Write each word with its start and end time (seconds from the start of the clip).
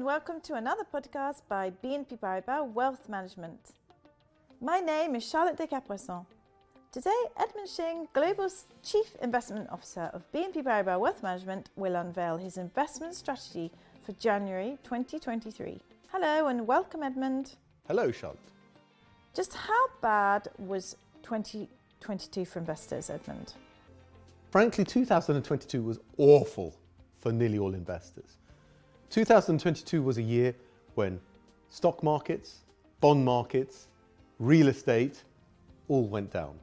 and 0.00 0.06
welcome 0.06 0.40
to 0.40 0.54
another 0.54 0.82
podcast 0.94 1.42
by 1.46 1.70
BNP 1.84 2.18
Paribas 2.18 2.72
Wealth 2.72 3.06
Management. 3.06 3.72
My 4.58 4.80
name 4.80 5.14
is 5.14 5.28
Charlotte 5.28 5.58
de 5.58 5.66
Capoisson. 5.66 6.24
Today, 6.90 7.22
Edmund 7.38 7.68
Shing, 7.68 8.08
Global 8.14 8.48
Chief 8.82 9.14
Investment 9.20 9.68
Officer 9.68 10.08
of 10.14 10.22
BNP 10.32 10.64
Paribas 10.64 10.98
Wealth 10.98 11.22
Management, 11.22 11.68
will 11.76 11.96
unveil 11.96 12.38
his 12.38 12.56
investment 12.56 13.14
strategy 13.14 13.70
for 14.02 14.12
January 14.12 14.78
2023. 14.84 15.78
Hello 16.10 16.46
and 16.46 16.66
welcome, 16.66 17.02
Edmund. 17.02 17.56
Hello, 17.86 18.10
Charlotte. 18.10 18.38
Just 19.34 19.52
how 19.52 19.86
bad 20.00 20.48
was 20.56 20.96
2022 21.24 22.46
for 22.46 22.58
investors, 22.58 23.10
Edmund? 23.10 23.52
Frankly, 24.50 24.82
2022 24.82 25.82
was 25.82 25.98
awful 26.16 26.74
for 27.18 27.32
nearly 27.32 27.58
all 27.58 27.74
investors. 27.74 28.38
2022 29.10 30.02
was 30.02 30.18
a 30.18 30.22
year 30.22 30.54
when 30.94 31.20
stock 31.68 32.02
markets, 32.02 32.60
bond 33.00 33.24
markets, 33.24 33.88
real 34.38 34.68
estate 34.68 35.24
all 35.88 36.06
went 36.06 36.30
down. 36.30 36.54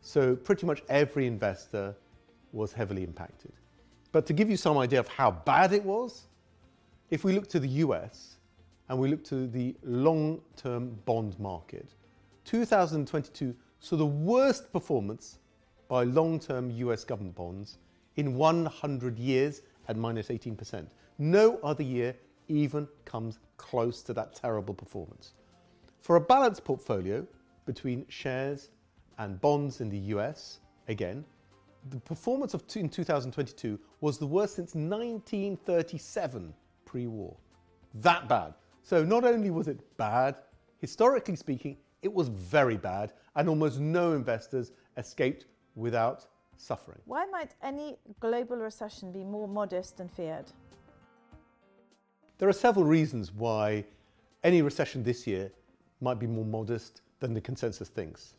So 0.00 0.34
pretty 0.34 0.66
much 0.66 0.82
every 0.88 1.26
investor 1.26 1.94
was 2.52 2.72
heavily 2.72 3.04
impacted. 3.04 3.52
But 4.10 4.26
to 4.26 4.32
give 4.32 4.50
you 4.50 4.56
some 4.56 4.76
idea 4.76 5.00
of 5.00 5.08
how 5.08 5.30
bad 5.30 5.72
it 5.72 5.84
was, 5.84 6.24
if 7.10 7.24
we 7.24 7.32
look 7.32 7.48
to 7.50 7.60
the 7.60 7.68
US 7.68 8.36
and 8.88 8.98
we 8.98 9.08
look 9.08 9.22
to 9.24 9.46
the 9.46 9.74
long 9.84 10.40
term 10.56 10.96
bond 11.04 11.38
market, 11.38 11.94
2022 12.44 13.54
saw 13.78 13.96
the 13.96 14.04
worst 14.04 14.72
performance 14.72 15.38
by 15.88 16.02
long 16.02 16.40
term 16.40 16.70
US 16.70 17.04
government 17.04 17.36
bonds 17.36 17.78
in 18.16 18.34
100 18.34 19.18
years 19.18 19.62
at 19.88 19.96
minus 19.96 20.28
18%. 20.28 20.86
No 21.18 21.58
other 21.62 21.82
year 21.82 22.14
even 22.48 22.88
comes 23.04 23.38
close 23.56 24.02
to 24.02 24.12
that 24.14 24.34
terrible 24.34 24.74
performance. 24.74 25.34
For 26.00 26.16
a 26.16 26.20
balanced 26.20 26.64
portfolio 26.64 27.26
between 27.66 28.04
shares 28.08 28.70
and 29.18 29.40
bonds 29.40 29.80
in 29.80 29.88
the 29.88 29.98
US, 30.14 30.60
again, 30.88 31.24
the 31.90 32.00
performance 32.00 32.54
of 32.54 32.64
in 32.76 32.88
2022 32.88 33.78
was 34.00 34.18
the 34.18 34.26
worst 34.26 34.56
since 34.56 34.74
1937 34.74 36.54
pre-war. 36.84 37.36
That 37.94 38.28
bad. 38.28 38.54
So 38.82 39.04
not 39.04 39.24
only 39.24 39.50
was 39.50 39.68
it 39.68 39.80
bad, 39.96 40.36
historically 40.78 41.36
speaking, 41.36 41.76
it 42.02 42.12
was 42.12 42.28
very 42.28 42.76
bad 42.76 43.12
and 43.36 43.48
almost 43.48 43.80
no 43.80 44.12
investors 44.12 44.72
escaped 44.96 45.46
without 45.74 46.26
suffering. 46.56 46.98
Why 47.06 47.26
might 47.26 47.54
any 47.62 47.98
global 48.20 48.56
recession 48.56 49.12
be 49.12 49.24
more 49.24 49.48
modest 49.48 49.96
than 49.96 50.08
feared? 50.08 50.46
There 52.38 52.48
are 52.48 52.52
several 52.52 52.84
reasons 52.84 53.32
why 53.32 53.84
any 54.42 54.62
recession 54.62 55.02
this 55.02 55.26
year 55.26 55.50
might 56.00 56.18
be 56.18 56.26
more 56.26 56.44
modest 56.44 57.00
than 57.20 57.32
the 57.32 57.40
consensus 57.40 57.88
thinks. 57.88 58.34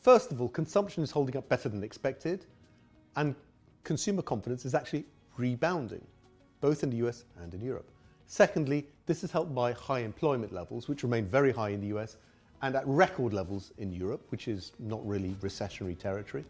First 0.00 0.32
of 0.32 0.40
all, 0.40 0.48
consumption 0.48 1.02
is 1.02 1.10
holding 1.10 1.36
up 1.36 1.48
better 1.48 1.68
than 1.68 1.82
expected, 1.82 2.46
and 3.16 3.34
consumer 3.84 4.22
confidence 4.22 4.64
is 4.64 4.74
actually 4.74 5.04
rebounding, 5.36 6.04
both 6.60 6.82
in 6.82 6.90
the 6.90 6.96
US 7.06 7.24
and 7.40 7.54
in 7.54 7.62
Europe. 7.62 7.90
Secondly, 8.26 8.86
this 9.06 9.22
is 9.22 9.30
helped 9.30 9.54
by 9.54 9.72
high 9.72 10.00
employment 10.00 10.52
levels, 10.52 10.88
which 10.88 11.02
remain 11.02 11.26
very 11.26 11.52
high 11.52 11.70
in 11.70 11.80
the 11.80 11.96
US 11.96 12.16
and 12.62 12.74
at 12.74 12.86
record 12.86 13.32
levels 13.32 13.72
in 13.78 13.92
Europe, 13.92 14.24
which 14.30 14.48
is 14.48 14.72
not 14.78 15.06
really 15.06 15.30
recessionary 15.40 15.98
territory. 15.98 16.44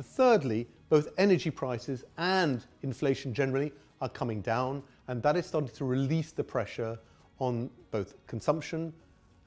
Thirdly, 0.00 0.68
both 0.88 1.08
energy 1.18 1.50
prices 1.50 2.04
and 2.18 2.64
inflation 2.82 3.34
generally 3.34 3.72
are 4.00 4.08
coming 4.08 4.40
down, 4.40 4.82
and 5.08 5.22
that 5.22 5.36
is 5.36 5.46
starting 5.46 5.70
to 5.70 5.84
release 5.84 6.32
the 6.32 6.44
pressure 6.44 6.98
on 7.38 7.70
both 7.90 8.14
consumption 8.26 8.92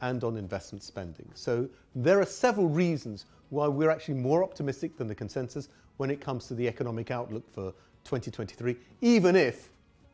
and 0.01 0.23
on 0.23 0.37
investment 0.37 0.83
spending. 0.83 1.29
So 1.33 1.69
there 1.95 2.19
are 2.19 2.25
several 2.25 2.67
reasons 2.67 3.25
why 3.49 3.67
we're 3.67 3.89
actually 3.89 4.15
more 4.15 4.43
optimistic 4.43 4.97
than 4.97 5.07
the 5.07 5.15
consensus 5.15 5.69
when 5.97 6.09
it 6.09 6.19
comes 6.19 6.47
to 6.47 6.55
the 6.55 6.67
economic 6.67 7.11
outlook 7.11 7.49
for 7.51 7.71
2023, 8.03 8.75
even 9.01 9.35
if, 9.35 9.69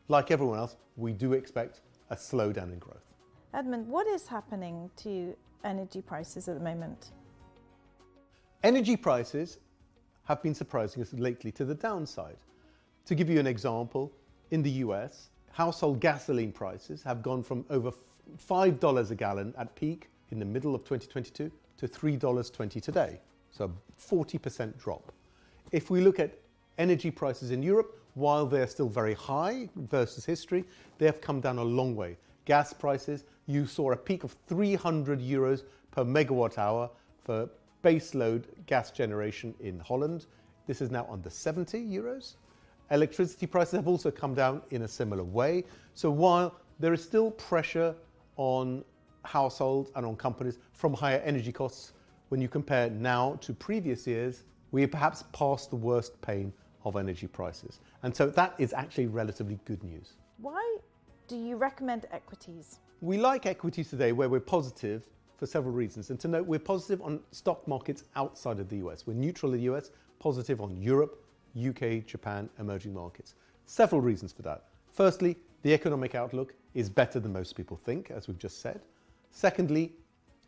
like 0.08 0.30
everyone 0.30 0.58
else, 0.58 0.76
we 0.96 1.12
do 1.12 1.32
expect 1.32 1.80
a 2.10 2.16
slowdown 2.16 2.72
in 2.72 2.78
growth. 2.78 3.04
Edmund, 3.54 3.86
what 3.88 4.06
is 4.06 4.26
happening 4.26 4.90
to 4.96 5.36
energy 5.64 6.00
prices 6.00 6.48
at 6.48 6.54
the 6.54 6.64
moment? 6.64 7.10
Energy 8.62 8.96
prices 8.96 9.58
have 10.24 10.42
been 10.42 10.54
surprising 10.54 11.02
us 11.02 11.12
lately 11.12 11.50
to 11.52 11.64
the 11.64 11.74
downside. 11.74 12.36
To 13.06 13.14
give 13.14 13.28
you 13.28 13.40
an 13.40 13.46
example, 13.46 14.12
in 14.50 14.62
the 14.62 14.70
US, 14.86 15.30
household 15.50 16.00
gasoline 16.00 16.52
prices 16.52 17.02
have 17.02 17.22
gone 17.22 17.42
from 17.42 17.64
over 17.70 17.92
$5 18.48 19.10
a 19.10 19.14
gallon 19.14 19.54
at 19.58 19.74
peak 19.74 20.08
in 20.30 20.38
the 20.38 20.44
middle 20.44 20.74
of 20.74 20.82
2022 20.82 21.50
to 21.78 21.88
$3.20 21.88 22.80
today. 22.80 23.20
So 23.50 23.64
a 23.64 24.00
40% 24.00 24.78
drop. 24.78 25.12
If 25.72 25.90
we 25.90 26.00
look 26.00 26.20
at 26.20 26.38
energy 26.78 27.10
prices 27.10 27.50
in 27.50 27.62
Europe, 27.62 27.98
while 28.14 28.46
they're 28.46 28.66
still 28.66 28.88
very 28.88 29.14
high 29.14 29.68
versus 29.76 30.24
history, 30.24 30.64
they 30.98 31.06
have 31.06 31.20
come 31.20 31.40
down 31.40 31.58
a 31.58 31.64
long 31.64 31.96
way. 31.96 32.16
Gas 32.44 32.72
prices, 32.72 33.24
you 33.46 33.66
saw 33.66 33.92
a 33.92 33.96
peak 33.96 34.24
of 34.24 34.36
300 34.46 35.20
euros 35.20 35.62
per 35.90 36.04
megawatt 36.04 36.58
hour 36.58 36.90
for 37.24 37.48
baseload 37.82 38.44
gas 38.66 38.90
generation 38.90 39.54
in 39.60 39.78
Holland. 39.80 40.26
This 40.66 40.80
is 40.80 40.90
now 40.90 41.06
under 41.10 41.30
70 41.30 41.78
euros. 41.78 42.34
Electricity 42.90 43.46
prices 43.46 43.74
have 43.74 43.88
also 43.88 44.10
come 44.10 44.34
down 44.34 44.62
in 44.70 44.82
a 44.82 44.88
similar 44.88 45.24
way. 45.24 45.64
So 45.94 46.10
while 46.10 46.54
there 46.78 46.92
is 46.92 47.02
still 47.02 47.30
pressure 47.32 47.94
on 48.36 48.84
households 49.24 49.90
and 49.94 50.04
on 50.04 50.16
companies 50.16 50.58
from 50.72 50.92
higher 50.92 51.20
energy 51.24 51.52
costs, 51.52 51.92
when 52.28 52.40
you 52.40 52.48
compare 52.48 52.90
now 52.90 53.38
to 53.40 53.52
previous 53.52 54.06
years, 54.06 54.44
we 54.70 54.82
are 54.82 54.88
perhaps 54.88 55.24
past 55.32 55.70
the 55.70 55.76
worst 55.76 56.20
pain 56.22 56.52
of 56.84 56.96
energy 56.96 57.26
prices. 57.26 57.80
And 58.02 58.14
so 58.14 58.26
that 58.30 58.54
is 58.58 58.72
actually 58.72 59.06
relatively 59.06 59.58
good 59.64 59.82
news. 59.84 60.14
Why 60.38 60.78
do 61.28 61.36
you 61.36 61.56
recommend 61.56 62.06
equities? 62.10 62.78
We 63.00 63.18
like 63.18 63.46
equities 63.46 63.90
today 63.90 64.12
where 64.12 64.28
we're 64.28 64.40
positive 64.40 65.08
for 65.42 65.46
several 65.46 65.74
reasons. 65.74 66.10
And 66.10 66.20
to 66.20 66.28
note, 66.28 66.46
we're 66.46 66.60
positive 66.60 67.02
on 67.02 67.18
stock 67.32 67.66
markets 67.66 68.04
outside 68.14 68.60
of 68.60 68.68
the 68.68 68.76
US. 68.76 69.08
We're 69.08 69.14
neutral 69.14 69.52
in 69.52 69.58
the 69.58 69.74
US, 69.74 69.90
positive 70.20 70.60
on 70.60 70.76
Europe, 70.76 71.20
UK, 71.58 72.06
Japan, 72.06 72.48
emerging 72.60 72.94
markets. 72.94 73.34
Several 73.66 74.00
reasons 74.00 74.32
for 74.32 74.42
that. 74.42 74.66
Firstly, 74.92 75.36
the 75.62 75.74
economic 75.74 76.14
outlook 76.14 76.54
is 76.74 76.88
better 76.88 77.18
than 77.18 77.32
most 77.32 77.56
people 77.56 77.76
think, 77.76 78.12
as 78.12 78.28
we've 78.28 78.38
just 78.38 78.60
said. 78.60 78.82
Secondly, 79.32 79.90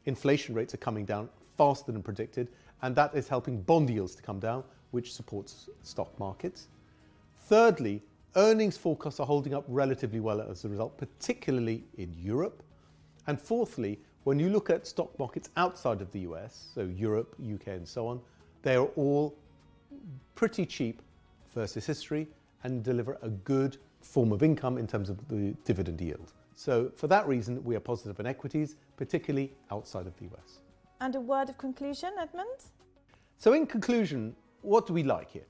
inflation 0.06 0.54
rates 0.54 0.74
are 0.74 0.84
coming 0.86 1.04
down 1.04 1.28
faster 1.58 1.90
than 1.90 2.00
predicted, 2.00 2.46
and 2.82 2.94
that 2.94 3.16
is 3.16 3.26
helping 3.26 3.62
bond 3.62 3.90
yields 3.90 4.14
to 4.14 4.22
come 4.22 4.38
down, 4.38 4.62
which 4.92 5.12
supports 5.12 5.68
stock 5.82 6.16
markets. 6.20 6.68
Thirdly, 7.48 8.00
earnings 8.36 8.76
forecasts 8.76 9.18
are 9.18 9.26
holding 9.26 9.54
up 9.54 9.64
relatively 9.66 10.20
well 10.20 10.40
as 10.40 10.64
a 10.64 10.68
result, 10.68 10.96
particularly 10.98 11.82
in 11.98 12.14
Europe. 12.16 12.62
And 13.26 13.40
fourthly, 13.40 13.98
when 14.24 14.38
you 14.38 14.48
look 14.48 14.70
at 14.70 14.86
stock 14.86 15.16
markets 15.18 15.50
outside 15.56 16.00
of 16.00 16.10
the 16.10 16.20
US, 16.20 16.68
so 16.74 16.82
Europe, 16.82 17.36
UK, 17.40 17.68
and 17.68 17.86
so 17.86 18.06
on, 18.08 18.20
they 18.62 18.74
are 18.74 18.88
all 18.96 19.36
pretty 20.34 20.66
cheap 20.66 21.02
versus 21.54 21.86
history 21.86 22.26
and 22.64 22.82
deliver 22.82 23.18
a 23.22 23.28
good 23.28 23.76
form 24.00 24.32
of 24.32 24.42
income 24.42 24.78
in 24.78 24.86
terms 24.86 25.08
of 25.10 25.28
the 25.28 25.54
dividend 25.64 26.00
yield. 26.00 26.32
So, 26.54 26.90
for 26.96 27.06
that 27.08 27.26
reason, 27.28 27.62
we 27.64 27.76
are 27.76 27.80
positive 27.80 28.18
on 28.20 28.26
equities, 28.26 28.76
particularly 28.96 29.52
outside 29.70 30.06
of 30.06 30.16
the 30.16 30.24
US. 30.26 30.60
And 31.00 31.14
a 31.16 31.20
word 31.20 31.48
of 31.48 31.58
conclusion, 31.58 32.12
Edmund? 32.18 32.64
So, 33.38 33.52
in 33.52 33.66
conclusion, 33.66 34.34
what 34.62 34.86
do 34.86 34.92
we 34.92 35.02
like 35.02 35.30
here? 35.30 35.46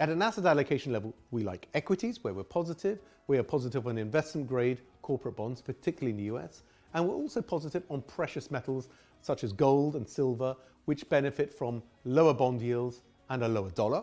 At 0.00 0.08
an 0.08 0.20
asset 0.20 0.44
allocation 0.46 0.92
level, 0.92 1.14
we 1.30 1.44
like 1.44 1.68
equities, 1.74 2.22
where 2.24 2.34
we're 2.34 2.42
positive. 2.42 2.98
We 3.28 3.38
are 3.38 3.42
positive 3.42 3.86
on 3.86 3.98
investment 3.98 4.48
grade 4.48 4.80
corporate 5.00 5.36
bonds, 5.36 5.62
particularly 5.62 6.10
in 6.10 6.16
the 6.16 6.36
US. 6.36 6.64
And 6.94 7.08
we're 7.08 7.14
also 7.14 7.40
positive 7.40 7.82
on 7.90 8.02
precious 8.02 8.50
metals 8.50 8.88
such 9.20 9.44
as 9.44 9.52
gold 9.52 9.96
and 9.96 10.08
silver, 10.08 10.56
which 10.84 11.08
benefit 11.08 11.52
from 11.52 11.82
lower 12.04 12.34
bond 12.34 12.60
yields 12.60 13.02
and 13.30 13.42
a 13.44 13.48
lower 13.48 13.70
dollar. 13.70 14.02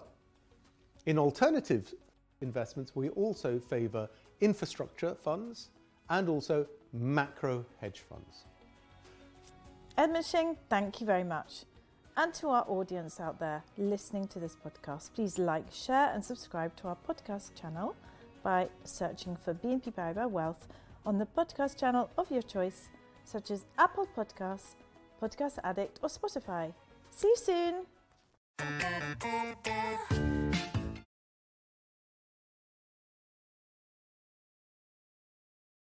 In 1.06 1.20
alternative 1.20 1.94
investments, 2.42 2.96
we 2.96 3.10
also 3.10 3.60
favour 3.60 4.10
infrastructure 4.42 5.16
funds 5.16 5.70
and 6.10 6.30
also 6.30 6.66
macro 6.94 7.66
hedge 7.80 8.00
funds. 8.00 8.46
Edmund 9.98 10.26
Shing, 10.26 10.58
thank 10.70 11.02
you 11.02 11.06
very 11.06 11.24
much. 11.24 11.66
And 12.16 12.34
to 12.36 12.50
our 12.50 12.66
audience 12.68 13.20
out 13.20 13.40
there 13.40 13.64
listening 13.78 14.28
to 14.30 14.40
this 14.40 14.56
podcast, 14.56 15.14
please 15.14 15.38
like, 15.38 15.66
share, 15.72 16.12
and 16.14 16.24
subscribe 16.24 16.76
to 16.78 16.88
our 16.88 16.98
podcast 17.08 17.54
channel 17.56 17.96
by 18.44 18.70
searching 18.84 19.36
for 19.36 19.54
BNP 19.54 19.94
Paribas 19.94 20.30
Wealth 20.30 20.68
on 21.06 21.18
the 21.18 21.26
podcast 21.26 21.80
channel 21.80 22.10
of 22.18 22.32
your 22.32 22.42
choice, 22.42 22.90
such 23.24 23.52
as 23.52 23.66
Apple 23.78 24.08
Podcasts, 24.16 24.76
Podcast 25.22 25.60
Addict, 25.64 26.00
or 26.02 26.10
Spotify. 26.10 26.74
See 27.12 27.28
you 27.28 27.36
soon! 27.36 27.86